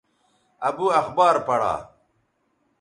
ابو 0.69 0.85
اخبار 1.01 1.35
پڑا 1.47 1.73